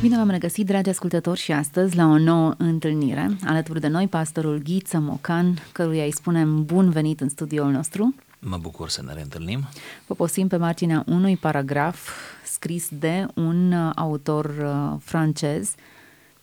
[0.00, 3.36] Bine v-am regăsit, dragi ascultători, și astăzi la o nouă întâlnire.
[3.44, 8.14] Alături de noi, pastorul Ghiță Mocan, căruia îi spunem bun venit în studioul nostru.
[8.38, 9.68] Mă bucur să ne reîntâlnim.
[10.06, 12.10] Poposim pe marginea unui paragraf
[12.44, 15.74] scris de un autor uh, francez.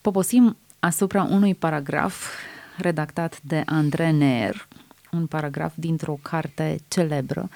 [0.01, 2.31] Poposim asupra unui paragraf
[2.77, 4.67] redactat de André Neer,
[5.11, 7.49] un paragraf dintr-o carte celebră,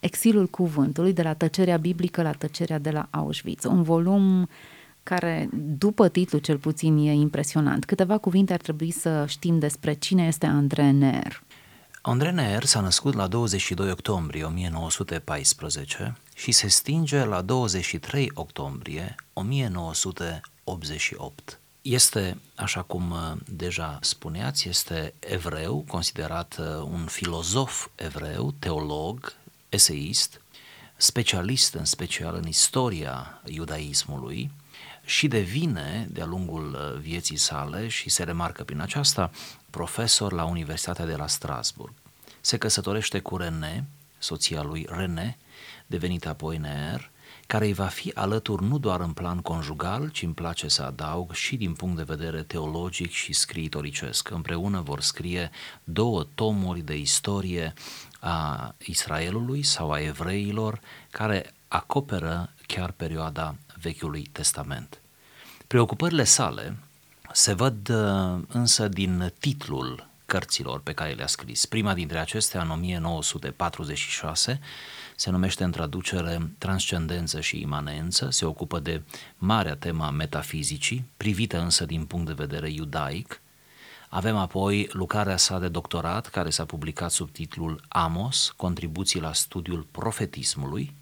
[0.00, 3.64] Exilul cuvântului, de la tăcerea biblică la tăcerea de la Auschwitz.
[3.64, 4.48] Un volum
[5.08, 7.84] care, după titlu cel puțin, e impresionant.
[7.84, 11.42] Câteva cuvinte ar trebui să știm despre cine este André Neer.
[12.02, 21.60] André Neer s-a născut la 22 octombrie 1914 și se stinge la 23 octombrie 1988.
[21.82, 29.32] Este, așa cum uh, deja spuneați, este evreu, considerat uh, un filozof evreu, teolog,
[29.68, 30.40] eseist,
[30.96, 34.50] specialist în special în istoria iudaismului
[35.08, 39.30] și devine de-a lungul uh, vieții sale și se remarcă prin aceasta
[39.70, 41.92] profesor la Universitatea de la Strasburg.
[42.40, 43.84] Se căsătorește cu René,
[44.18, 45.36] soția lui René,
[45.86, 47.10] devenită apoi Neer,
[47.46, 51.32] care îi va fi alături nu doar în plan conjugal, ci îmi place să adaug
[51.32, 54.30] și din punct de vedere teologic și scriitoricesc.
[54.30, 55.50] Împreună vor scrie
[55.84, 57.74] două tomuri de istorie
[58.20, 65.00] a Israelului sau a evreilor care acoperă chiar perioada Vechiului Testament.
[65.66, 66.76] Preocupările sale
[67.32, 71.66] se văd uh, însă din titlul cărților pe care le-a scris.
[71.66, 74.60] Prima dintre acestea, în 1946,
[75.16, 79.02] se numește în traducere Transcendență și imanență, se ocupă de
[79.36, 83.40] marea tema metafizicii, privită însă din punct de vedere iudaic.
[84.08, 89.86] Avem apoi lucrarea sa de doctorat, care s-a publicat sub titlul Amos, contribuții la studiul
[89.90, 90.94] profetismului,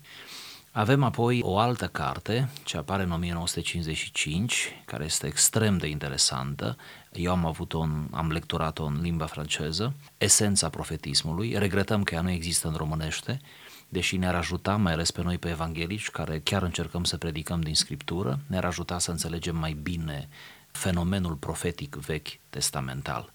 [0.76, 6.76] avem apoi o altă carte, ce apare în 1955, care este extrem de interesantă.
[7.12, 11.58] Eu am avut-o, în, am lecturat-o în limba franceză, Esența profetismului.
[11.58, 13.40] Regretăm că ea nu există în românește,
[13.88, 17.74] deși ne-ar ajuta, mai ales pe noi pe evanghelici, care chiar încercăm să predicăm din
[17.74, 20.28] Scriptură, ne-ar ajuta să înțelegem mai bine
[20.70, 23.32] fenomenul profetic vechi testamental.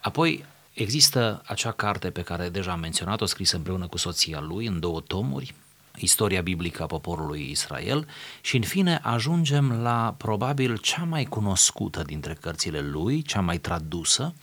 [0.00, 4.80] Apoi există acea carte pe care deja am menționat-o, scrisă împreună cu soția lui în
[4.80, 5.54] două tomuri,
[6.00, 8.06] istoria biblică a poporului Israel
[8.40, 14.34] și în fine ajungem la probabil cea mai cunoscută dintre cărțile lui, cea mai tradusă,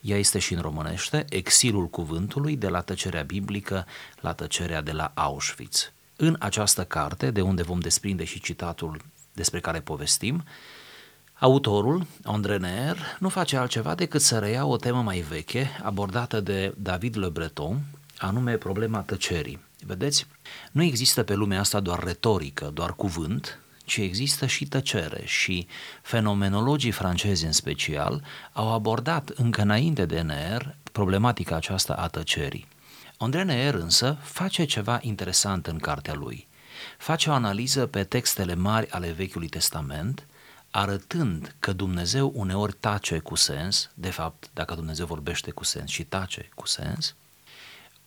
[0.00, 3.86] ea este și în românește, Exilul cuvântului de la tăcerea biblică
[4.20, 5.92] la tăcerea de la Auschwitz.
[6.16, 9.00] În această carte, de unde vom desprinde și citatul
[9.32, 10.44] despre care povestim,
[11.38, 16.74] Autorul, André Neer, nu face altceva decât să reia o temă mai veche, abordată de
[16.76, 17.80] David Le Breton,
[18.18, 19.60] anume problema tăcerii.
[19.86, 20.26] Vedeți?
[20.72, 25.66] Nu există pe lumea asta doar retorică, doar cuvânt, ci există și tăcere și
[26.02, 32.68] fenomenologii francezi în special au abordat încă înainte de Neer problematica aceasta a tăcerii.
[33.18, 36.46] André Neer însă face ceva interesant în cartea lui.
[36.98, 40.26] Face o analiză pe textele mari ale Vechiului Testament,
[40.70, 46.04] arătând că Dumnezeu uneori tace cu sens, de fapt, dacă Dumnezeu vorbește cu sens și
[46.04, 47.14] tace cu sens,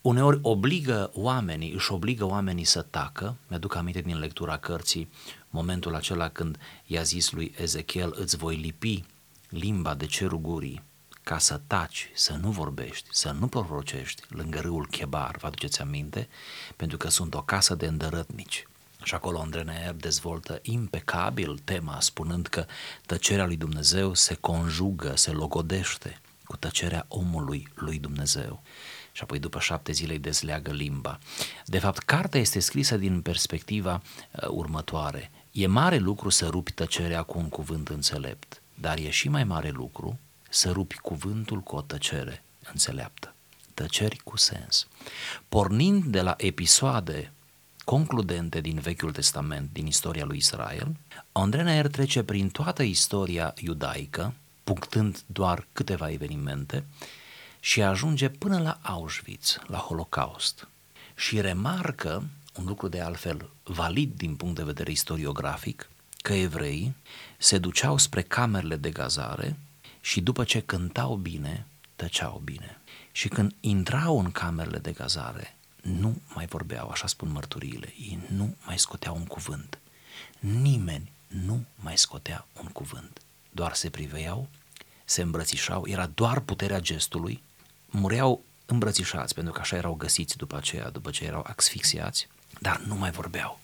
[0.07, 3.35] uneori obligă oamenii, își obligă oamenii să tacă.
[3.47, 5.09] Mi-aduc aminte din lectura cărții
[5.49, 9.03] momentul acela când i-a zis lui Ezechiel, îți voi lipi
[9.49, 10.83] limba de cerul gurii
[11.23, 16.27] ca să taci, să nu vorbești, să nu prorocești lângă râul Chebar, vă aduceți aminte?
[16.75, 18.67] Pentru că sunt o casă de îndărătnici.
[19.03, 22.65] Și acolo Andreneer dezvoltă impecabil tema, spunând că
[23.05, 28.61] tăcerea lui Dumnezeu se conjugă, se logodește cu tăcerea omului lui Dumnezeu
[29.17, 31.19] și apoi după șapte zile îi dezleagă limba.
[31.65, 34.01] De fapt, cartea este scrisă din perspectiva
[34.31, 35.31] uh, următoare.
[35.51, 39.69] E mare lucru să rupi tăcerea cu un cuvânt înțelept, dar e și mai mare
[39.69, 40.19] lucru
[40.49, 43.35] să rupi cuvântul cu o tăcere înțeleaptă.
[43.73, 44.87] Tăceri cu sens.
[45.49, 47.31] Pornind de la episoade
[47.83, 50.95] concludente din Vechiul Testament, din istoria lui Israel,
[51.31, 54.33] André Naer trece prin toată istoria iudaică,
[54.63, 56.85] punctând doar câteva evenimente,
[57.67, 60.67] și ajunge până la Auschwitz, la Holocaust.
[61.15, 62.23] Și remarcă,
[62.55, 65.89] un lucru de altfel valid din punct de vedere istoriografic,
[66.21, 66.95] că evreii
[67.37, 69.57] se duceau spre camerele de gazare
[70.01, 71.65] și după ce cântau bine,
[71.95, 72.79] tăceau bine.
[73.11, 78.55] Și când intrau în camerele de gazare, nu mai vorbeau, așa spun mărturiile, ei nu
[78.65, 79.77] mai scoteau un cuvânt.
[80.39, 83.21] Nimeni nu mai scotea un cuvânt.
[83.51, 84.47] Doar se priveau,
[85.05, 87.45] se îmbrățișau, era doar puterea gestului
[87.89, 92.27] mureau îmbrățișați, pentru că așa erau găsiți după aceea, după ce erau asfixiați,
[92.59, 93.59] dar nu mai vorbeau.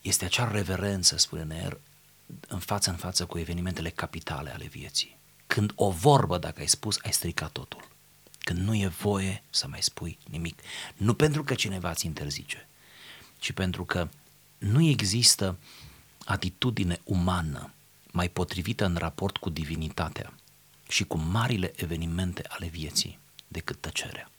[0.00, 1.78] Este acea reverență, spune Neer,
[2.48, 5.16] în față în față cu evenimentele capitale ale vieții.
[5.46, 7.88] Când o vorbă, dacă ai spus, ai stricat totul.
[8.38, 10.60] Când nu e voie să mai spui nimic.
[10.96, 12.68] Nu pentru că cineva ți interzice,
[13.38, 14.08] ci pentru că
[14.58, 15.56] nu există
[16.24, 17.70] atitudine umană
[18.10, 20.32] mai potrivită în raport cu divinitatea
[20.88, 23.18] și cu marile evenimente ale vieții
[23.52, 24.30] decât tăcerea.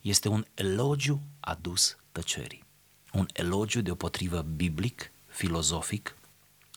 [0.00, 2.64] Este un elogiu adus tăcerii.
[3.12, 6.16] Un elogiu deopotrivă biblic, filozofic,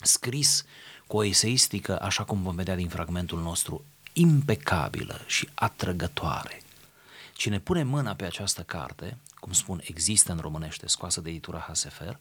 [0.02, 0.66] scris
[1.08, 6.62] cu o eseistică, așa cum vom vedea din fragmentul nostru, impecabilă și atrăgătoare.
[7.34, 12.20] Cine pune mâna pe această carte, cum spun, există în românește, scoasă de editura Hasefer,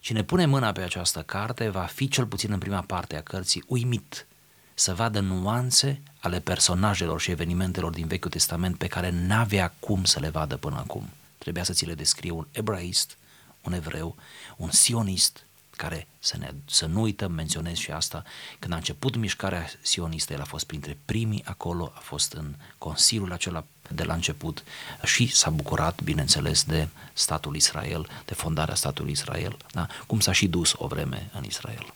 [0.00, 3.64] cine pune mâna pe această carte va fi cel puțin în prima parte a cărții
[3.66, 4.26] uimit
[4.74, 10.20] să vadă nuanțe ale personajelor și evenimentelor din Vechiul Testament pe care n-avea cum să
[10.20, 11.08] le vadă până acum.
[11.38, 13.16] Trebuia să ți le descrie un ebraist,
[13.62, 14.16] un evreu,
[14.56, 15.44] un sionist,
[15.76, 18.22] care, să, ne, să nu uităm, menționez și asta,
[18.58, 23.32] când a început mișcarea sionistă, el a fost printre primii acolo, a fost în consiliul
[23.32, 24.64] acela de la început
[25.04, 29.86] și s-a bucurat, bineînțeles, de statul Israel, de fondarea statului Israel, da?
[30.06, 31.94] cum s-a și dus o vreme în Israel.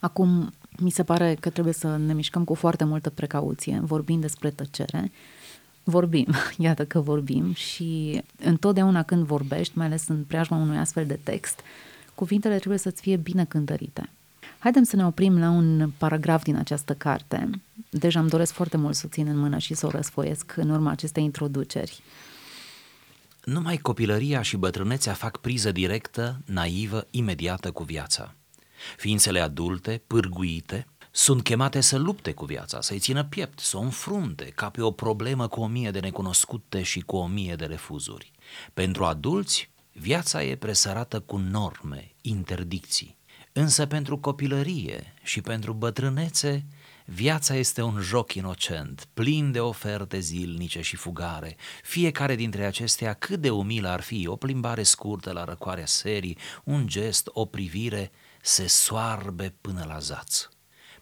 [0.00, 4.50] Acum, mi se pare că trebuie să ne mișcăm cu foarte multă precauție, vorbind despre
[4.50, 5.12] tăcere.
[5.84, 6.26] Vorbim,
[6.58, 11.60] iată că vorbim și întotdeauna când vorbești, mai ales în preajma unui astfel de text,
[12.14, 14.10] cuvintele trebuie să-ți fie bine cântărite.
[14.58, 17.50] Haidem să ne oprim la un paragraf din această carte.
[17.90, 20.70] Deja îmi doresc foarte mult să o țin în mână și să o răsfoiesc în
[20.70, 22.02] urma acestei introduceri.
[23.44, 28.34] Numai copilăria și bătrânețea fac priză directă, naivă, imediată cu viața.
[28.96, 30.86] Ființele adulte, pârguite,
[31.18, 34.90] sunt chemate să lupte cu viața, să-i țină piept, să o înfrunte, ca pe o
[34.90, 38.30] problemă cu o mie de necunoscute și cu o mie de refuzuri.
[38.74, 43.16] Pentru adulți, viața e presărată cu norme, interdicții.
[43.52, 46.66] Însă pentru copilărie și pentru bătrânețe,
[47.04, 51.56] viața este un joc inocent, plin de oferte zilnice și fugare.
[51.82, 56.86] Fiecare dintre acestea, cât de umilă ar fi, o plimbare scurtă la răcoarea serii, un
[56.86, 58.10] gest, o privire–
[58.46, 60.48] se soarbe până la zaț.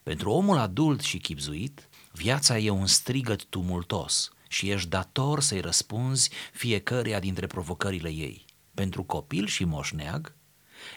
[0.03, 6.29] Pentru omul adult și chipzuit, viața e un strigăt tumultos și ești dator să-i răspunzi
[6.53, 8.45] fiecăreia dintre provocările ei.
[8.73, 10.35] Pentru copil și moșneag,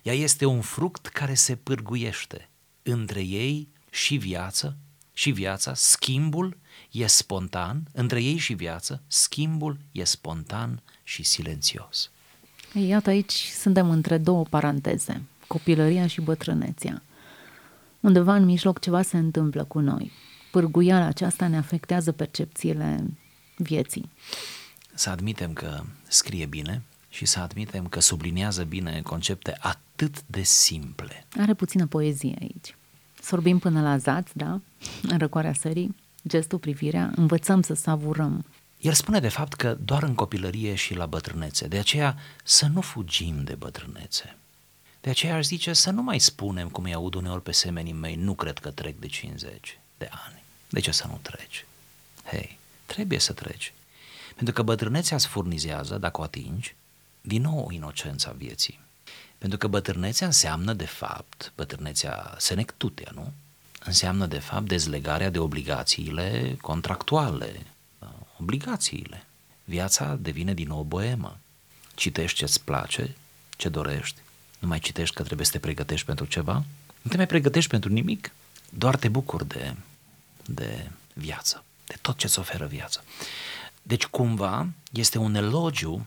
[0.02, 2.50] ea este un fruct care se pârguiește.
[2.82, 4.76] Între ei și viață,
[5.12, 6.58] și viața, schimbul
[6.90, 12.10] e spontan, între ei și viață, schimbul e spontan și silențios.
[12.72, 17.02] Iată aici suntem între două paranteze copilăria și bătrânețea.
[18.00, 20.12] Undeva în mijloc ceva se întâmplă cu noi.
[20.50, 23.04] Pârguiala aceasta ne afectează percepțiile
[23.56, 24.10] vieții.
[24.94, 31.26] Să admitem că scrie bine și să admitem că subliniază bine concepte atât de simple.
[31.38, 32.76] Are puțină poezie aici.
[33.22, 34.60] Sorbim până la zaț, da?
[35.02, 35.96] În răcoarea sării,
[36.28, 38.44] gestul, privirea, învățăm să savurăm.
[38.80, 42.80] El spune de fapt că doar în copilărie și la bătrânețe, de aceea să nu
[42.80, 44.36] fugim de bătrânețe.
[45.00, 48.14] De aceea aș zice să nu mai spunem, cum îi aud uneori pe semenii mei,
[48.14, 50.42] nu cred că trec de 50 de ani.
[50.68, 51.66] De ce să nu treci?
[52.24, 53.72] Hei, trebuie să treci.
[54.34, 56.74] Pentru că bătrânețea îți furnizează, dacă o atingi,
[57.20, 58.80] din nou inocența vieții.
[59.38, 63.32] Pentru că bătrânețea înseamnă, de fapt, bătrânețea senectutea, nu?
[63.84, 67.66] Înseamnă, de fapt, dezlegarea de obligațiile contractuale,
[68.38, 69.26] obligațiile.
[69.64, 71.38] Viața devine din nou boemă.
[71.94, 73.16] Citești ce-ți place,
[73.56, 74.20] ce dorești,
[74.58, 76.64] nu mai citești că trebuie să te pregătești pentru ceva,
[77.02, 78.32] nu te mai pregătești pentru nimic,
[78.70, 79.74] doar te bucuri de,
[80.44, 83.00] de viață, de tot ce-ți oferă viața.
[83.82, 86.06] Deci cumva este un elogiu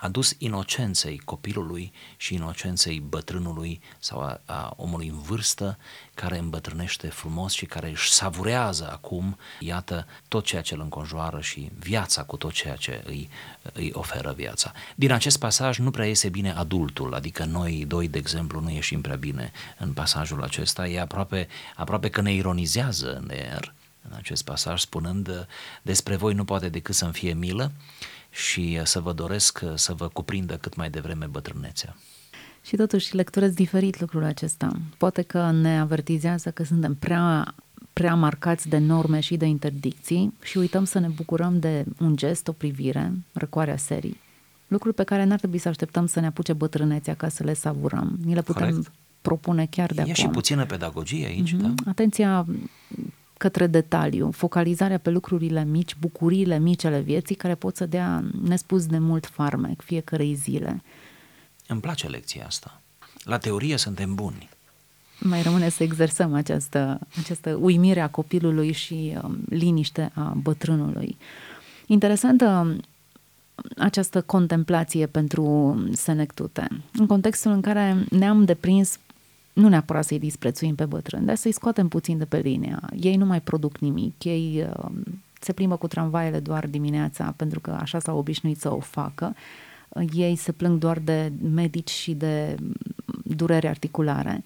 [0.00, 5.78] adus inocenței copilului și inocenței bătrânului sau a, a omului în vârstă
[6.14, 11.70] care îmbătrânește frumos și care își savurează acum, iată, tot ceea ce îl înconjoară și
[11.78, 13.30] viața cu tot ceea ce îi,
[13.72, 14.72] îi oferă viața.
[14.94, 19.00] Din acest pasaj nu prea iese bine adultul, adică noi doi, de exemplu, nu ieșim
[19.00, 23.74] prea bine în pasajul acesta, e aproape, aproape că ne ironizează Neer
[24.10, 25.46] în acest pasaj, spunând
[25.82, 27.72] despre voi nu poate decât să-mi fie milă,
[28.38, 31.96] și uh, să vă doresc uh, să vă cuprindă cât mai devreme bătrânețea.
[32.62, 34.72] Și totuși lecturez diferit lucrul acesta.
[34.96, 37.54] Poate că ne avertizează că suntem prea,
[37.92, 42.48] prea marcați de norme și de interdicții și uităm să ne bucurăm de un gest,
[42.48, 44.20] o privire, răcoarea serii.
[44.68, 48.18] Lucruri pe care n-ar trebui să așteptăm să ne apuce bătrânețea ca să le savurăm.
[48.24, 48.92] Ni le putem Correct.
[49.20, 50.12] propune chiar de e acum.
[50.12, 51.60] E și puțină pedagogie aici, mm-hmm.
[51.60, 51.72] da?
[51.86, 52.46] Atenția
[53.38, 58.86] către detaliu, focalizarea pe lucrurile mici, bucuriile mici ale vieții care pot să dea nespus
[58.86, 60.82] de mult farmec fiecarei zile.
[61.66, 62.80] Îmi place lecția asta.
[63.24, 64.48] La teorie suntem buni.
[65.20, 71.16] Mai rămâne să exersăm această, această uimire a copilului și um, liniște a bătrânului.
[71.86, 72.76] Interesantă
[73.76, 78.98] această contemplație pentru Senectute, în contextul în care ne-am deprins
[79.58, 82.82] nu neapărat să-i disprețuim pe bătrâni, dar să-i scoatem puțin de pe linia.
[83.00, 84.90] Ei nu mai produc nimic, ei uh,
[85.40, 89.34] se plimbă cu tramvaiele doar dimineața pentru că așa s-au obișnuit să o facă.
[89.88, 92.56] Uh, ei se plâng doar de medici și de
[93.22, 94.44] durere articulare.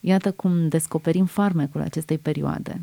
[0.00, 2.80] Iată cum descoperim farmecul acestei perioade.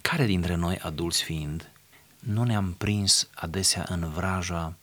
[0.00, 1.70] Care dintre noi, adulți fiind,
[2.18, 4.74] nu ne-am prins adesea în vraja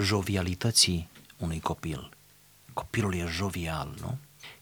[0.00, 2.10] jovialității unui copil?
[2.72, 4.18] Copilul e jovial, nu?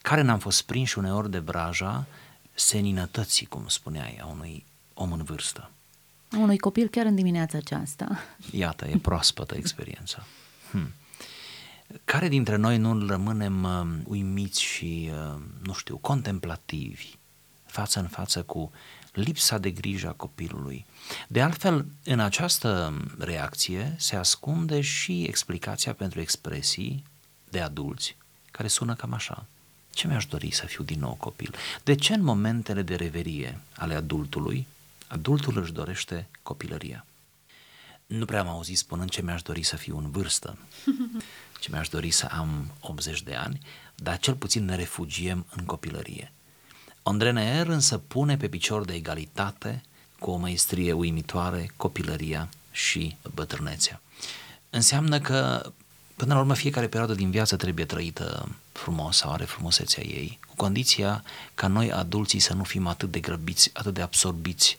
[0.07, 2.05] Care n-am fost prinși uneori de vraja
[2.53, 5.69] seninătății, cum spuneai, a unui om în vârstă?
[6.31, 8.19] A unui copil chiar în dimineața aceasta.
[8.51, 10.23] Iată, e proaspătă experiența.
[10.71, 10.91] Hmm.
[12.05, 17.15] Care dintre noi nu rămânem uh, uimiți și, uh, nu știu, contemplativi
[17.65, 18.71] față în față cu
[19.13, 20.85] lipsa de grijă a copilului?
[21.27, 27.03] De altfel, în această reacție se ascunde și explicația pentru expresii
[27.49, 28.17] de adulți
[28.51, 29.45] care sună cam așa.
[29.97, 31.55] Ce mi-aș dori să fiu din nou copil?
[31.83, 34.67] De ce în momentele de reverie ale adultului,
[35.07, 37.05] adultul își dorește copilăria?
[38.05, 40.57] Nu prea am auzit spunând ce mi-aș dori să fiu în vârstă,
[41.61, 43.59] ce mi-aș dori să am 80 de ani,
[43.95, 46.31] dar cel puțin ne refugiem în copilărie.
[47.03, 49.81] André Neer însă pune pe picior de egalitate,
[50.19, 54.01] cu o maestrie uimitoare, copilăria și bătrânețea.
[54.69, 55.71] Înseamnă că
[56.17, 60.55] Până la urmă, fiecare perioadă din viață trebuie trăită frumos sau are frumusețea ei, cu
[60.55, 64.77] condiția ca noi, adulții, să nu fim atât de grăbiți, atât de absorbiți,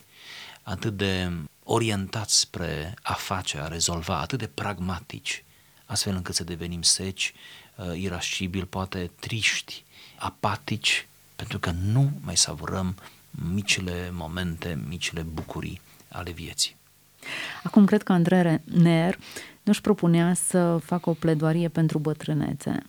[0.62, 1.30] atât de
[1.64, 5.44] orientați spre a face, a rezolva, atât de pragmatici,
[5.84, 7.32] astfel încât să devenim seci,
[7.76, 9.84] uh, irascibili, poate triști,
[10.18, 12.96] apatici, pentru că nu mai savurăm
[13.30, 16.76] micile momente, micile bucurii ale vieții.
[17.62, 19.18] Acum cred că Andrei Ner
[19.62, 22.82] nu-și propunea să facă o pledoarie pentru bătrânețe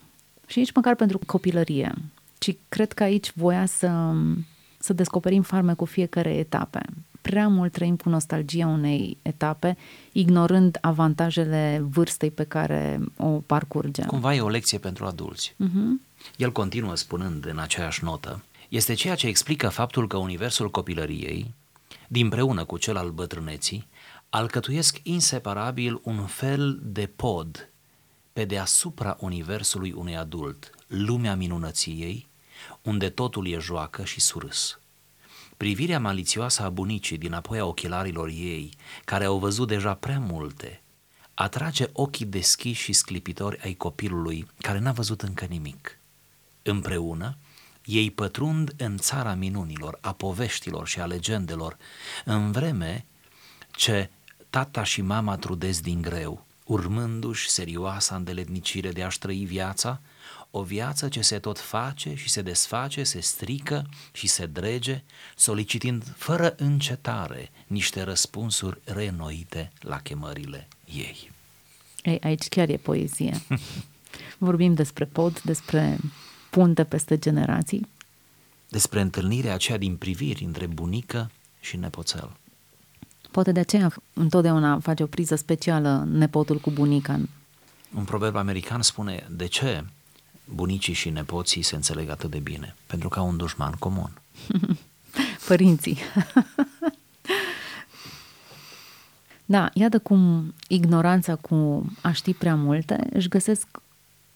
[0.50, 1.94] și nici măcar pentru copilărie,
[2.38, 4.12] ci cred că aici voia să,
[4.78, 6.82] să descoperim farme cu fiecare etape.
[7.22, 9.78] Prea mult trăim cu nostalgia unei etape,
[10.12, 14.06] ignorând avantajele vârstei pe care o parcurgem.
[14.06, 15.56] Cumva e o lecție pentru adulți.
[15.64, 16.08] Uh-huh.
[16.38, 21.54] El continuă spunând în aceeași notă, este ceea ce explică faptul că universul copilăriei,
[22.08, 23.88] dinpreună cu cel al bătrâneții,
[24.30, 27.70] alcătuiesc inseparabil un fel de pod
[28.40, 32.28] pe deasupra universului unui adult, lumea minunăției,
[32.82, 34.80] unde totul e joacă și surâs.
[35.58, 38.74] Privirea malițioasă a bunicii din apoi a ochelarilor ei,
[39.06, 40.82] care au văzut deja prea multe,
[41.34, 46.00] atrage ochii deschiși și sclipitori ai copilului care n-a văzut încă nimic.
[46.62, 47.38] Împreună,
[47.86, 51.78] ei pătrund în țara minunilor, a poveștilor și a legendelor,
[52.26, 53.06] în vreme
[53.72, 54.10] ce
[54.50, 60.02] tata și mama trudesc din greu, urmându-și serioasa îndeletnicire de a-și trăi viața,
[60.52, 65.04] o viață ce se tot face și se desface, se strică și se drege,
[65.36, 71.32] solicitând fără încetare niște răspunsuri renoite la chemările ei.
[72.04, 73.42] Ei, aici chiar e poezie.
[74.38, 75.98] Vorbim despre pod, despre
[76.50, 77.88] punte peste generații.
[78.68, 82.39] Despre întâlnirea aceea din priviri între bunică și nepoțel.
[83.32, 87.20] Poate de aceea întotdeauna face o priză specială nepotul cu bunica.
[87.96, 89.86] Un proverb american spune, de ce
[90.46, 92.76] bunicii și nepoții se înțeleg atât de bine?
[92.88, 94.12] Pentru că au un dușman comun.
[95.48, 95.98] Părinții.
[99.46, 103.68] da, iată cum ignoranța cu a ști prea multe își găsesc,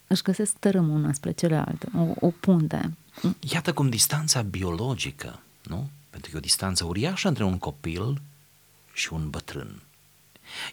[0.08, 2.94] își găsesc tărâm una spre celelalte, o, o punte.
[3.40, 5.90] Iată cum distanța biologică, nu?
[6.10, 8.22] Pentru că e o distanță uriașă între un copil
[8.94, 9.82] și un bătrân.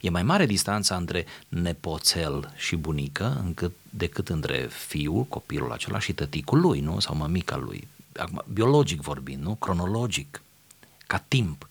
[0.01, 6.13] E mai mare distanța între nepoțel și bunică încât, decât între fiul, copilul acela și
[6.13, 6.99] tăticul lui, nu?
[6.99, 7.89] Sau mămica lui.
[8.17, 9.55] Acum, biologic vorbind, nu?
[9.55, 10.43] Cronologic,
[11.07, 11.69] ca timp.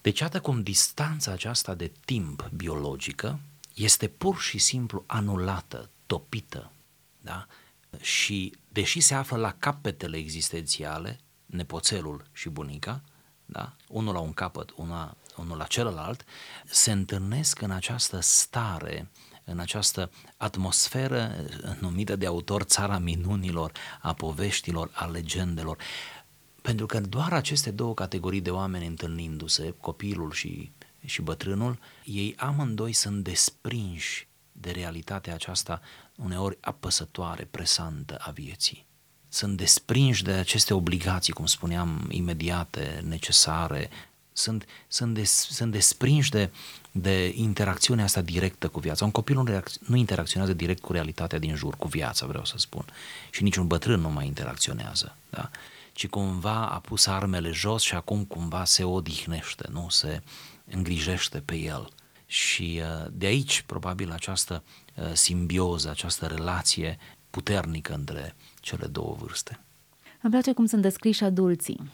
[0.00, 3.38] Deci, iată cum distanța aceasta de timp biologică
[3.74, 6.70] este pur și simplu anulată, topită,
[7.20, 7.46] da?
[8.00, 13.00] Și, deși se află la capetele existențiale, nepoțelul și bunica,
[13.50, 13.72] da?
[13.88, 16.24] unul la un capăt, una, unul la celălalt,
[16.66, 19.10] se întâlnesc în această stare,
[19.44, 21.34] în această atmosferă
[21.80, 25.78] numită de autor țara minunilor, a poveștilor, a legendelor.
[26.62, 30.72] Pentru că doar aceste două categorii de oameni întâlnindu-se, copilul și,
[31.04, 35.80] și bătrânul, ei amândoi sunt desprinși de realitatea aceasta
[36.16, 38.87] uneori apăsătoare, presantă a vieții.
[39.28, 43.90] Sunt desprinși de aceste obligații, cum spuneam, imediate, necesare,
[44.32, 46.50] sunt, sunt, des, sunt desprinși de,
[46.92, 49.04] de interacțiunea asta directă cu viața.
[49.04, 52.54] Un copil nu, reac- nu interacționează direct cu realitatea din jur, cu viața, vreau să
[52.56, 52.84] spun.
[53.30, 55.16] Și niciun bătrân nu mai interacționează.
[55.30, 55.50] Da?
[55.92, 59.86] Ci cumva a pus armele jos și acum cumva se odihnește, nu?
[59.88, 60.22] Se
[60.64, 61.88] îngrijește pe el.
[62.26, 64.62] Și uh, de aici, probabil, această
[64.94, 66.98] uh, simbioză, această relație
[67.30, 69.60] puternică între cele două vârste.
[70.22, 71.90] Îmi place cum sunt descriși adulții.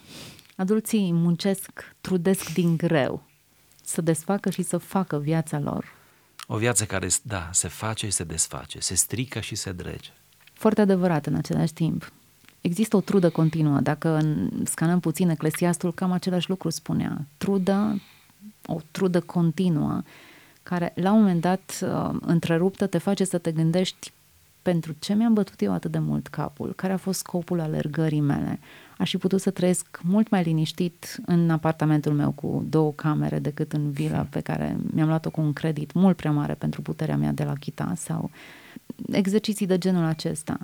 [0.56, 3.22] Adulții muncesc, trudesc din greu
[3.84, 5.92] să desfacă și să facă viața lor.
[6.46, 10.10] O viață care, da, se face și se desface, se strică și se drege.
[10.52, 12.12] Foarte adevărat în același timp.
[12.60, 13.80] Există o trudă continuă.
[13.80, 17.26] Dacă scanăm puțin Eclesiastul, cam același lucru spunea.
[17.36, 18.02] Trudă,
[18.66, 20.02] o trudă continuă,
[20.62, 24.12] care la un moment dat uh, întreruptă te face să te gândești
[24.64, 28.60] pentru ce mi-am bătut eu atât de mult capul, care a fost scopul alergării mele.
[28.98, 33.72] Aș fi putut să trăiesc mult mai liniștit în apartamentul meu cu două camere decât
[33.72, 37.32] în vila pe care mi-am luat-o cu un credit mult prea mare pentru puterea mea
[37.32, 38.30] de la chita sau
[39.12, 40.58] exerciții de genul acesta.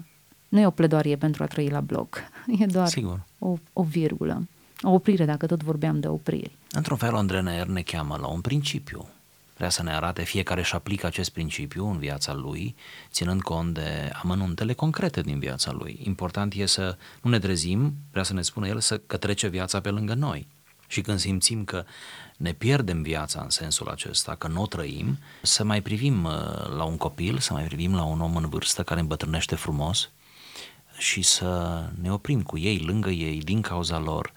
[0.48, 2.18] Nu e o pledoarie pentru a trăi la bloc,
[2.60, 3.20] e doar Sigur.
[3.38, 4.48] O, o virgulă,
[4.82, 6.56] o oprire, dacă tot vorbeam de opriri.
[6.70, 9.08] Într-un fel, Andrei Neer ne cheamă la un principiu
[9.60, 12.74] Vrea să ne arate fiecare și aplică acest principiu în viața lui,
[13.10, 16.00] ținând cont de amănuntele concrete din viața lui.
[16.02, 19.80] Important e să nu ne trezim, vrea să ne spună el, să, că trece viața
[19.80, 20.46] pe lângă noi.
[20.86, 21.84] Și când simțim că
[22.36, 26.32] ne pierdem viața în sensul acesta, că nu o trăim, să mai privim uh,
[26.76, 30.10] la un copil, să mai privim la un om în vârstă care îmbătrânește frumos
[30.98, 34.32] și să ne oprim cu ei, lângă ei, din cauza lor,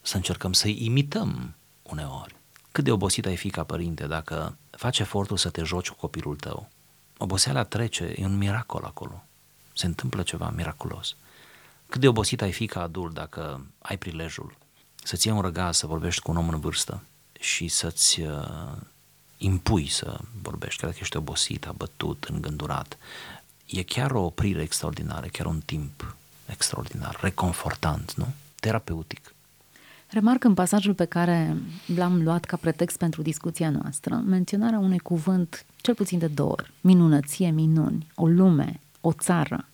[0.00, 2.37] să încercăm să-i imităm uneori
[2.72, 6.36] cât de obosit ai fi ca părinte dacă faci efortul să te joci cu copilul
[6.36, 6.68] tău.
[7.16, 9.24] Oboseala trece, e un miracol acolo.
[9.74, 11.16] Se întâmplă ceva miraculos.
[11.86, 14.56] Cât de obosit ai fi ca adult dacă ai prilejul
[15.08, 17.02] să-ți iei un răgaz, să vorbești cu un om în vârstă
[17.40, 18.76] și să-ți uh,
[19.38, 22.98] impui să vorbești, chiar dacă ești obosit, abătut, îngândurat.
[23.66, 28.34] E chiar o oprire extraordinară, chiar un timp extraordinar, reconfortant, nu?
[28.60, 29.34] Terapeutic.
[30.10, 31.56] Remarc în pasajul pe care
[31.96, 36.72] l-am luat ca pretext pentru discuția noastră, menționarea unui cuvânt cel puțin de două ori,
[36.80, 39.64] minunăție, minuni, o lume, o țară.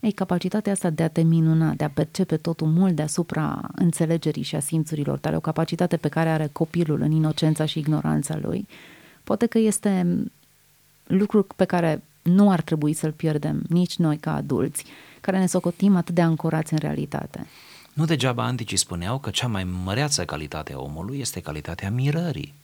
[0.00, 4.56] Ei, capacitatea asta de a te minuna, de a percepe totul mult deasupra înțelegerii și
[4.56, 8.68] a simțurilor tale, o capacitate pe care are copilul în inocența și ignoranța lui,
[9.24, 10.24] poate că este
[11.06, 14.84] lucru pe care nu ar trebui să-l pierdem nici noi ca adulți,
[15.20, 17.46] care ne socotim atât de ancorați în realitate.
[17.92, 22.54] Nu degeaba anticii spuneau că cea mai măreață calitate a omului este calitatea mirării.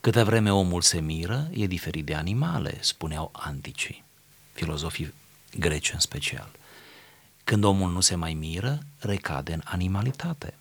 [0.00, 4.04] Câte vreme omul se miră, e diferit de animale, spuneau anticii,
[4.52, 5.14] filozofii
[5.58, 6.48] greci în special.
[7.44, 10.54] Când omul nu se mai miră, recade în animalitate.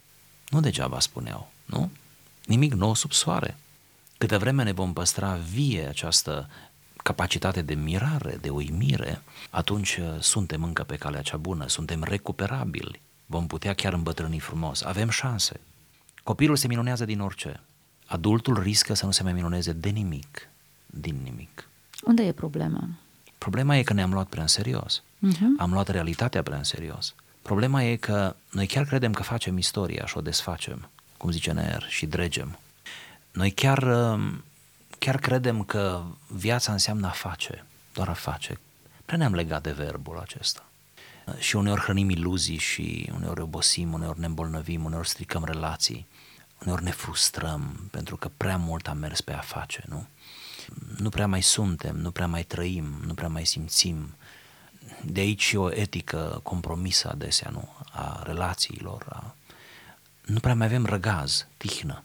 [0.50, 1.92] Nu degeaba spuneau, nu?
[2.46, 3.58] Nimic nou sub soare.
[4.18, 6.50] Câte vreme ne vom păstra vie această
[7.04, 13.02] capacitate de mirare, de uimire, atunci uh, suntem încă pe calea cea bună, suntem recuperabili,
[13.32, 15.60] vom putea chiar îmbătrâni frumos, avem șanse.
[16.24, 17.60] Copilul se minunează din orice.
[18.06, 20.50] Adultul riscă să nu se mai minuneze de nimic,
[20.86, 21.68] din nimic.
[22.04, 22.90] Unde e problema?
[23.38, 25.02] Problema e că ne-am luat prea în serios.
[25.02, 25.58] Uh-huh.
[25.58, 27.16] Am luat realitatea prea în serios.
[27.42, 31.86] Problema e că noi chiar credem că facem istoria și o desfacem, cum zice Neer,
[31.88, 32.58] și dregem.
[33.32, 34.44] Noi chiar, um,
[35.00, 38.60] chiar credem că viața înseamnă a face, doar a face.
[39.06, 40.66] Prea ne-am legat de verbul acesta
[41.38, 46.08] și uneori hrănim iluzii și uneori obosim, uneori ne îmbolnăvim, uneori stricăm relații,
[46.62, 50.08] uneori ne frustrăm pentru că prea mult am mers pe a face, nu?
[50.98, 54.16] Nu prea mai suntem, nu prea mai trăim, nu prea mai simțim.
[55.04, 57.70] De aici și o etică compromisă adesea, nu?
[57.92, 59.36] A relațiilor, a...
[60.26, 62.04] nu prea mai avem răgaz, tihnă.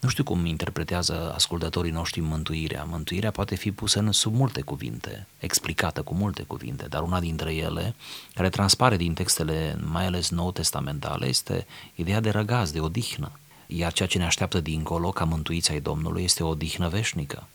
[0.00, 2.84] Nu știu cum interpretează ascultătorii noștri mântuirea.
[2.84, 7.54] Mântuirea poate fi pusă în sub multe cuvinte, explicată cu multe cuvinte, dar una dintre
[7.54, 7.94] ele,
[8.34, 13.30] care transpare din textele mai ales nou testamentale, este ideea de răgaz, de odihnă.
[13.66, 17.46] Iar ceea ce ne așteaptă dincolo, ca mântuiți ai Domnului, este o odihnă veșnică.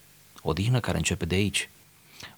[0.42, 1.70] O odihnă care începe de aici.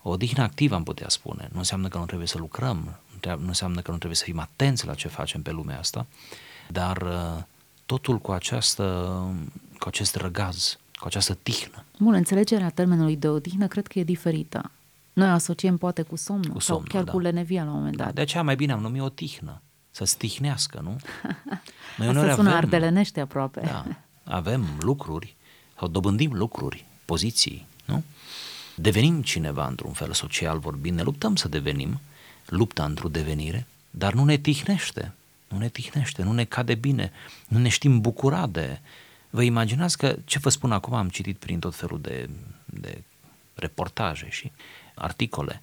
[0.01, 1.49] O odihnă activă, am putea spune.
[1.51, 4.85] Nu înseamnă că nu trebuie să lucrăm, nu înseamnă că nu trebuie să fim atenți
[4.85, 6.05] la ce facem pe lumea asta,
[6.67, 7.43] dar uh,
[7.85, 9.27] totul cu această
[9.77, 11.83] cu acest răgaz, cu această tihnă.
[11.99, 14.71] Bun, înțelegerea termenului de odihnă cred că e diferită.
[15.13, 17.11] Noi asociem poate cu somnul, cu somnul sau chiar da.
[17.11, 18.13] cu lenevia la un moment dat.
[18.13, 19.61] De aceea mai bine am numit o tihnă,
[19.91, 20.95] să stihnească, nu?
[21.97, 23.61] Noi Asta sună avem, ardelenește aproape.
[23.61, 23.85] Da,
[24.23, 25.35] avem lucruri
[25.77, 28.03] sau dobândim lucruri, poziții, nu?
[28.75, 31.99] Devenim cineva într-un fel social vorbind, ne luptăm să devenim,
[32.45, 35.13] lupta într-o devenire, dar nu ne tihnește,
[35.47, 37.11] nu ne tihnește, nu ne cade bine,
[37.47, 38.79] nu ne știm bucura de...
[39.35, 42.29] Vă imaginați că, ce vă spun acum, am citit prin tot felul de,
[42.65, 43.03] de
[43.55, 44.51] reportaje și
[44.93, 45.61] articole,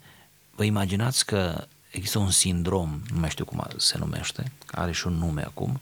[0.54, 5.12] vă imaginați că există un sindrom, nu mai știu cum se numește, are și un
[5.12, 5.80] nume acum,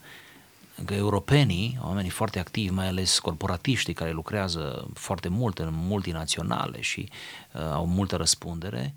[0.84, 7.08] că europenii, oamenii foarte activi, mai ales corporatiștii care lucrează foarte mult în multinaționale și
[7.52, 8.94] uh, au multă răspundere,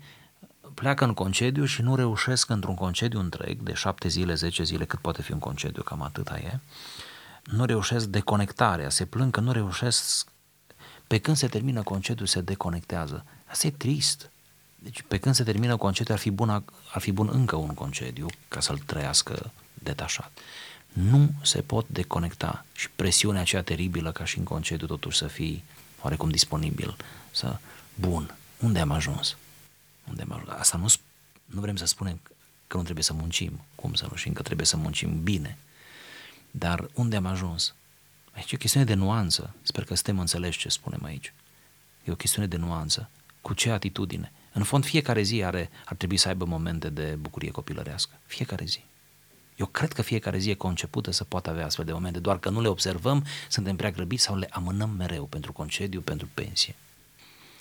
[0.74, 4.98] pleacă în concediu și nu reușesc într-un concediu întreg, de șapte zile, zece zile, cât
[4.98, 6.58] poate fi un concediu, cam atâta e,
[7.44, 10.28] nu reușesc deconectarea, se plâng că nu reușesc,
[11.06, 13.24] pe când se termină concediu se deconectează.
[13.46, 14.30] Asta e trist.
[14.74, 16.50] Deci pe când se termină concediu ar fi bun,
[16.92, 20.38] ar fi bun încă un concediu ca să-l trăiască detașat.
[20.92, 25.64] Nu se pot deconecta și presiunea aceea teribilă ca și în concediu totuși să fii
[26.00, 26.96] oarecum disponibil,
[27.30, 27.56] să,
[27.94, 29.36] bun, unde am ajuns?
[30.08, 30.50] Unde am ajuns?
[30.58, 30.86] Asta nu,
[31.44, 32.20] nu vrem să spunem
[32.66, 35.58] că nu trebuie să muncim, cum să nu știm că trebuie să muncim bine,
[36.56, 37.74] dar unde am ajuns?
[38.32, 41.32] Aici e o chestiune de nuanță, sper că suntem înțeleși ce spunem aici.
[42.04, 43.10] E o chestiune de nuanță.
[43.40, 44.32] Cu ce atitudine?
[44.52, 48.12] În fond, fiecare zi are, ar trebui să aibă momente de bucurie copilărească.
[48.26, 48.84] Fiecare zi.
[49.56, 52.50] Eu cred că fiecare zi e concepută să poată avea astfel de momente, doar că
[52.50, 56.74] nu le observăm, suntem prea grăbiți sau le amânăm mereu pentru concediu, pentru pensie.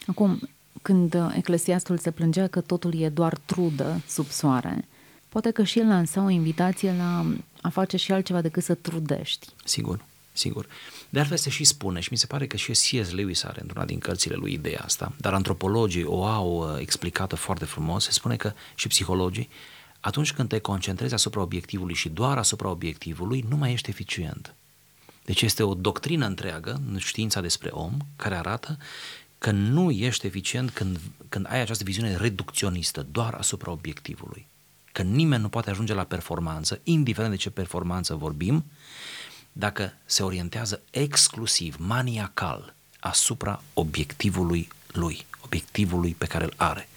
[0.08, 0.49] Acum,
[0.82, 4.88] când eclesiastul se plângea că totul e doar trudă sub soare,
[5.34, 7.26] poate că și el lansa o invitație la
[7.62, 9.48] a face și altceva decât să trudești.
[9.63, 10.67] Sigur, sigur.
[11.10, 13.12] De altfel se și spune și mi se pare că și C.S.
[13.12, 17.65] Lewis are într-una din cărțile lui ideea asta, dar antropologii o au uh, explicată foarte
[17.65, 19.50] frumos, se spune că și psihologii
[20.00, 24.56] atunci când te concentrezi asupra obiectivului și doar asupra obiectivului, nu mai ești eficient.
[25.26, 28.78] Deci este o doctrină întreagă în știința despre om care arată
[29.38, 34.48] că nu ești eficient când, când ai această viziune reducționistă doar asupra obiectivului.
[34.93, 38.65] Că nimeni nu poate ajunge la performanță, indiferent de ce performanță vorbim,
[39.51, 46.88] dacă se orientează exclusiv, maniacal, asupra obiectivului lui, obiectivului pe care îl are.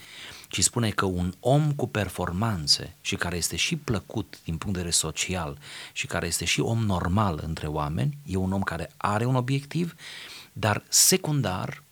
[0.49, 4.83] Ci spune că un om cu performanțe și care este și plăcut din punct de
[4.83, 5.59] vedere social
[5.93, 9.95] și care este și om normal între oameni, e un om care are un obiectiv,
[10.53, 11.83] dar secundar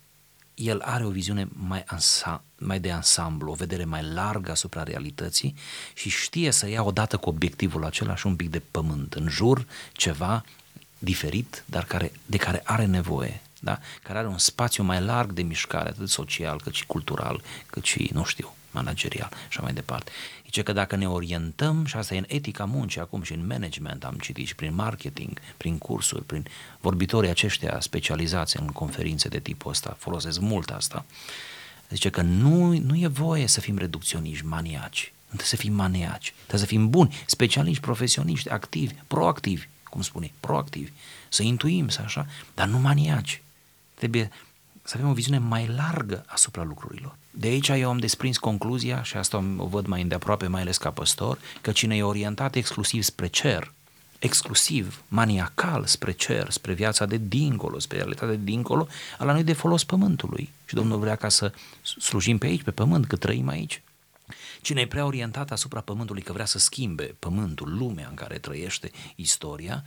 [0.54, 5.54] el are o viziune mai, ansa, mai de ansamblu, o vedere mai largă asupra realității
[5.94, 9.66] și știe să ia odată cu obiectivul acela și un pic de pământ în jur,
[9.92, 10.44] ceva
[10.98, 13.78] diferit, dar care, de care are nevoie da?
[14.02, 18.10] care are un spațiu mai larg de mișcare, atât social, cât și cultural, cât și,
[18.12, 20.10] nu știu, managerial și așa mai departe.
[20.44, 24.04] Zice că dacă ne orientăm, și asta e în etica muncii acum și în management
[24.04, 26.46] am citit și prin marketing, prin cursuri, prin
[26.80, 31.04] vorbitorii aceștia specializați în conferințe de tipul ăsta, folosesc mult asta,
[31.90, 36.60] zice că nu, nu e voie să fim reducționiști, maniaci, trebuie să fim maniaci, trebuie
[36.60, 40.90] să fim buni, specialiști, profesioniști, activi, proactivi, cum spune, proactivi,
[41.28, 43.42] să intuim, să așa, dar nu maniaci.
[43.94, 44.30] Trebuie
[44.84, 47.16] să avem o viziune mai largă asupra lucrurilor.
[47.30, 50.90] De aici eu am desprins concluzia, și asta o văd mai îndeaproape, mai ales ca
[50.90, 53.72] păstor, că cine e orientat exclusiv spre cer,
[54.18, 59.52] exclusiv, maniacal spre cer, spre viața de dincolo, spre realitatea de dincolo, ala nu de
[59.52, 60.50] folos pământului.
[60.66, 61.52] Și Domnul vrea ca să
[61.98, 63.82] slujim pe aici, pe pământ, că trăim aici.
[64.60, 68.90] Cine e prea orientat asupra pământului, că vrea să schimbe pământul, lumea în care trăiește
[69.14, 69.84] istoria,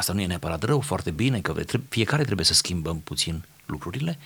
[0.00, 1.54] Asta nu e neapărat rău, foarte bine, că
[1.88, 4.18] fiecare trebuie să schimbăm puțin lucrurile,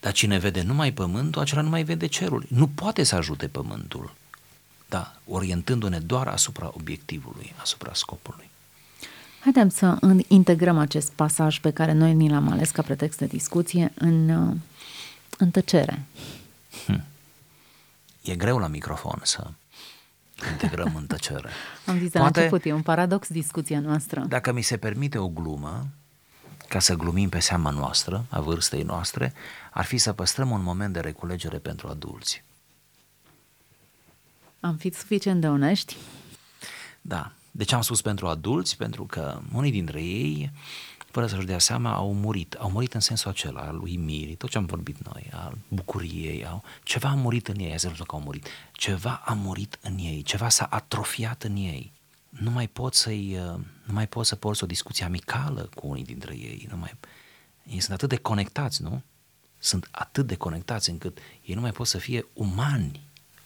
[0.00, 2.44] dar cine vede numai pământul, acela nu mai vede cerul.
[2.48, 4.14] Nu poate să ajute pământul,
[4.88, 8.50] da, orientându-ne doar asupra obiectivului, asupra scopului.
[9.40, 13.92] Haideți să integrăm acest pasaj pe care noi ni l-am ales ca pretext de discuție
[13.94, 14.28] în,
[15.38, 16.02] în tăcere.
[16.86, 17.04] Hm.
[18.22, 19.50] E greu la microfon să
[20.50, 21.48] integrăm în tăcere.
[21.86, 24.24] Am zis Poate, la început, e un paradox discuția noastră.
[24.28, 25.86] Dacă mi se permite o glumă,
[26.72, 29.32] ca să glumim pe seama noastră, a vârstei noastre,
[29.70, 32.42] ar fi să păstrăm un moment de reculegere pentru adulți.
[34.60, 35.96] Am fi suficient de onești?
[37.00, 37.32] Da.
[37.50, 38.76] De ce am spus pentru adulți?
[38.76, 40.50] Pentru că unii dintre ei
[41.10, 42.54] fără să-și dea seama, au murit.
[42.54, 46.46] Au murit în sensul acela al uimirii, tot ce am vorbit noi, al bucuriei.
[46.46, 48.46] Au, ceva a murit în ei, azi că au murit.
[48.72, 51.92] Ceva a murit în ei, ceva s-a atrofiat în ei.
[52.40, 56.04] Nu mai pot să-i, uh, nu mai pot să porți o discuție amicală cu unii
[56.04, 56.66] dintre ei.
[56.70, 56.94] Nu mai,
[57.66, 59.02] ei sunt atât de conectați, nu?
[59.58, 63.00] Sunt atât de conectați încât ei nu mai pot să fie umani,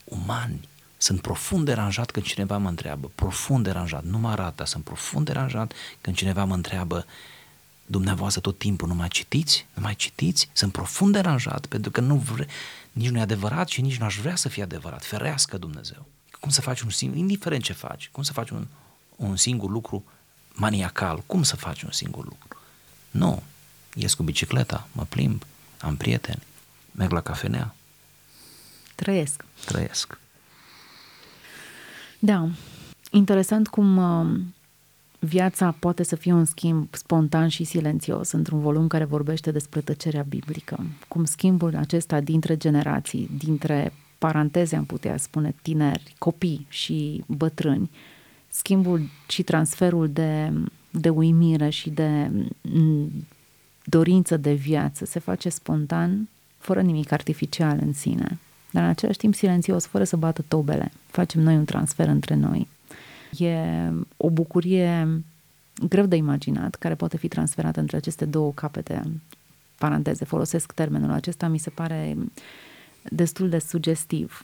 [0.04, 0.68] umani.
[0.96, 5.72] Sunt profund deranjat când cineva mă întreabă, profund deranjat, nu mă arată, sunt profund deranjat
[6.00, 7.06] când cineva mă întreabă
[7.86, 12.16] dumneavoastră tot timpul nu mai citiți, nu mai citiți, sunt profund deranjat pentru că nu
[12.16, 12.46] vre,
[12.92, 16.06] nici nu e adevărat și nici nu aș vrea să fie adevărat, ferească Dumnezeu.
[16.46, 18.66] Cum să faci un singur, indiferent ce faci, cum să faci un,
[19.16, 20.04] un singur lucru
[20.52, 22.58] maniacal, cum să faci un singur lucru?
[23.10, 23.42] Nu,
[23.94, 25.42] ies cu bicicleta, mă plimb,
[25.80, 26.42] am prieteni,
[26.92, 27.74] merg la cafenea.
[28.94, 29.44] Trăiesc.
[29.64, 30.18] Trăiesc.
[32.18, 32.48] Da,
[33.10, 34.40] interesant cum uh,
[35.18, 40.22] viața poate să fie un schimb spontan și silențios într-un volum care vorbește despre tăcerea
[40.22, 40.86] biblică.
[41.08, 47.90] Cum schimbul acesta dintre generații, dintre paranteze am putea spune tineri, copii și bătrâni,
[48.48, 50.52] schimbul și transferul de,
[50.90, 53.26] de uimire și de mm,
[53.84, 58.38] dorință de viață se face spontan, fără nimic artificial în sine,
[58.70, 60.92] dar în același timp silențios, fără să bată tobele.
[61.06, 62.68] Facem noi un transfer între noi.
[63.38, 63.58] E
[64.16, 65.22] o bucurie
[65.88, 69.02] greu de imaginat, care poate fi transferată între aceste două capete,
[69.78, 72.16] paranteze, folosesc termenul acesta, mi se pare
[73.10, 74.42] destul de sugestiv.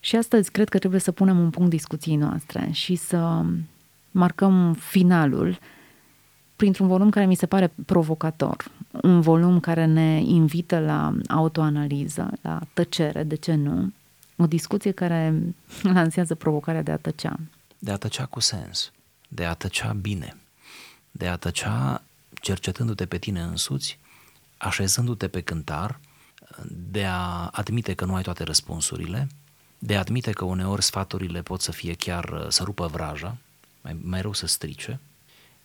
[0.00, 3.44] Și astăzi cred că trebuie să punem un punct discuției noastre și să
[4.10, 5.58] marcăm finalul
[6.56, 8.70] printr-un volum care mi se pare provocator,
[9.02, 13.92] un volum care ne invită la autoanaliză, la tăcere, de ce nu,
[14.36, 15.42] o discuție care
[15.82, 17.38] lansează provocarea de a tăcea.
[17.78, 18.92] De a tăcea cu sens,
[19.28, 20.36] de a tăcea bine,
[21.10, 22.02] de a tăcea
[22.40, 23.98] cercetându-te pe tine însuți,
[24.56, 26.00] așezându-te pe cântar,
[26.90, 29.28] de a admite că nu ai toate răspunsurile,
[29.78, 33.36] de a admite că uneori sfaturile pot să fie chiar să rupă vraja,
[33.80, 35.00] mai, mai rău să strice,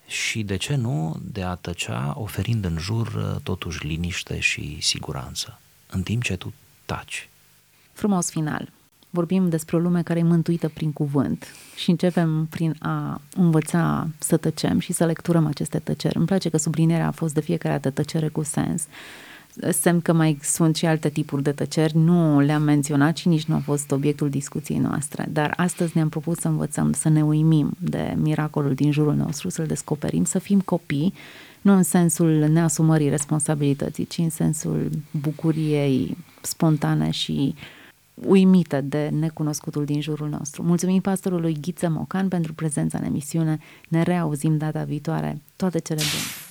[0.09, 6.03] și, de ce nu, de a tăcea oferind în jur totuși liniște și siguranță, în
[6.03, 6.53] timp ce tu
[6.85, 7.29] taci.
[7.93, 8.69] Frumos final.
[9.09, 14.37] Vorbim despre o lume care e mântuită prin cuvânt și începem prin a învăța să
[14.37, 16.17] tăcem și să lecturăm aceste tăceri.
[16.17, 18.83] Îmi place că sublinierea a fost de fiecare dată tăcere cu sens
[19.71, 23.55] semn că mai sunt și alte tipuri de tăceri, nu le-am menționat și nici nu
[23.55, 28.15] a fost obiectul discuției noastre, dar astăzi ne-am propus să învățăm, să ne uimim de
[28.17, 31.13] miracolul din jurul nostru, să-l descoperim, să fim copii,
[31.61, 37.55] nu în sensul neasumării responsabilității, ci în sensul bucuriei spontane și
[38.13, 40.63] uimite de necunoscutul din jurul nostru.
[40.63, 43.59] Mulțumim pastorului Ghiță Mocan pentru prezența în emisiune.
[43.87, 45.41] Ne reauzim data viitoare.
[45.55, 46.48] Toate cele bune!